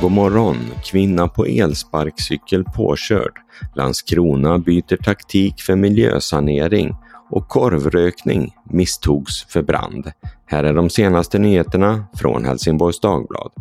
[0.00, 0.56] God morgon!
[0.84, 3.32] Kvinna på elsparkcykel påkörd.
[3.74, 6.94] Landskrona byter taktik för miljösanering
[7.30, 10.12] och korvrökning misstogs för brand.
[10.46, 13.52] Här är de senaste nyheterna från Helsingborgs Dagblad.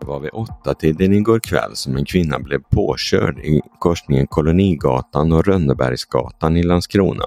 [0.00, 5.32] Det var vid åtta tiden igår kväll som en kvinna blev påkörd i korsningen Kolonigatan
[5.32, 7.24] och Rönnebergsgatan i Landskrona.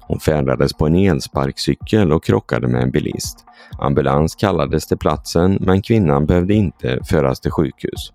[0.00, 3.44] Hon färdades på en elsparkcykel och krockade med en bilist.
[3.78, 8.12] Ambulans kallades till platsen men kvinnan behövde inte föras till sjukhus.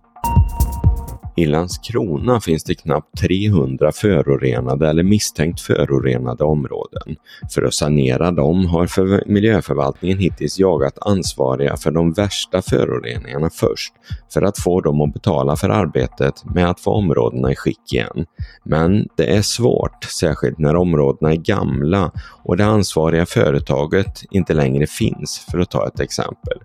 [1.35, 7.15] I Landskrona finns det knappt 300 förorenade eller misstänkt förorenade områden.
[7.53, 13.93] För att sanera dem har för miljöförvaltningen hittills jagat ansvariga för de värsta föroreningarna först
[14.33, 18.25] för att få dem att betala för arbetet med att få områdena i skick igen.
[18.63, 22.11] Men det är svårt, särskilt när områdena är gamla
[22.43, 26.57] och det ansvariga företaget inte längre finns, för att ta ett exempel.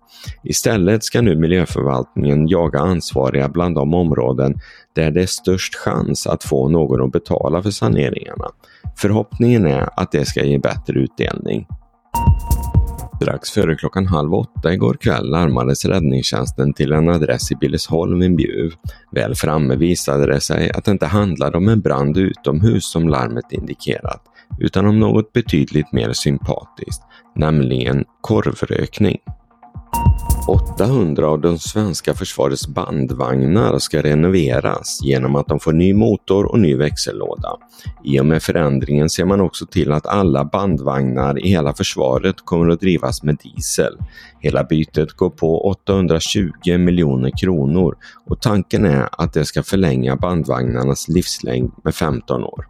[0.42, 4.57] Istället ska nu miljöförvaltningen jaga ansvariga bland de områden
[4.94, 8.46] där det är störst chans att få någon att betala för saneringarna.
[8.96, 11.66] Förhoppningen är att det ska ge bättre utdelning.
[13.22, 18.28] Strax före klockan halv åtta igår kväll larmades räddningstjänsten till en adress i Billesholm i
[18.28, 18.72] Bjuv.
[19.12, 23.52] Väl framme visade det sig att det inte handlade om en brand utomhus som larmet
[23.52, 24.22] indikerat,
[24.58, 27.02] utan om något betydligt mer sympatiskt,
[27.34, 29.18] nämligen korvrökning.
[30.48, 36.58] 800 av de svenska försvarets bandvagnar ska renoveras genom att de får ny motor och
[36.58, 37.56] ny växellåda.
[38.04, 42.68] I och med förändringen ser man också till att alla bandvagnar i hela försvaret kommer
[42.68, 43.98] att drivas med diesel.
[44.40, 47.96] Hela bytet går på 820 miljoner kronor
[48.26, 52.64] och tanken är att det ska förlänga bandvagnarnas livslängd med 15 år.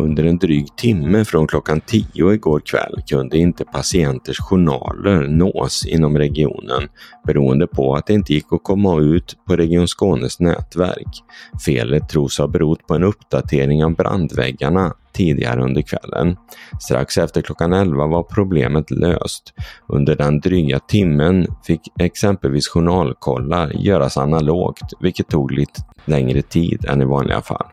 [0.00, 6.18] Under en dryg timme från klockan 10 igår kväll kunde inte patienters journaler nås inom
[6.18, 6.88] regionen
[7.26, 11.22] beroende på att det inte gick att komma ut på Region Skånes nätverk.
[11.64, 16.36] Felet tros ha berott på en uppdatering av brandväggarna tidigare under kvällen.
[16.80, 19.54] Strax efter klockan 11 var problemet löst.
[19.88, 27.02] Under den dryga timmen fick exempelvis journalkollar göras analogt, vilket tog lite längre tid än
[27.02, 27.66] i vanliga fall.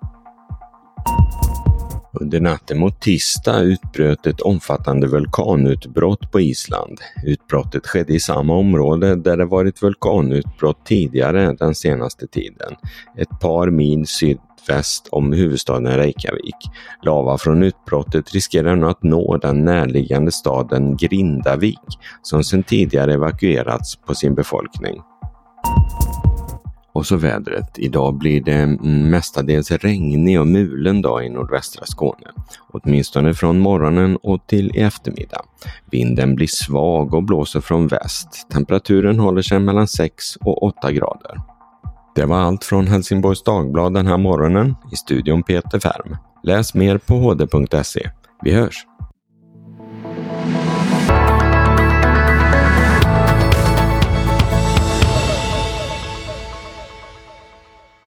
[2.22, 6.98] Under natten mot tisdag utbröt ett omfattande vulkanutbrott på Island.
[7.26, 12.76] Utbrottet skedde i samma område där det varit vulkanutbrott tidigare den senaste tiden.
[13.18, 16.56] Ett par mil sydväst om huvudstaden Reykjavik.
[17.02, 23.96] Lava från utbrottet riskerar nu att nå den närliggande staden Grindavik som sedan tidigare evakuerats
[23.96, 25.02] på sin befolkning.
[26.98, 27.70] Och så vädret.
[27.76, 32.28] Idag blir det mm, mestadels regnig och mulen dag i nordvästra Skåne.
[32.74, 35.42] Åtminstone från morgonen och till i eftermiddag.
[35.92, 38.48] Vinden blir svag och blåser från väst.
[38.54, 41.42] Temperaturen håller sig mellan 6 och 8 grader.
[42.16, 44.76] Det var allt från Helsingborgs Dagblad den här morgonen.
[44.92, 46.18] I studion Peter Färm.
[46.44, 48.10] Läs mer på hd.se.
[48.44, 48.86] Vi hörs!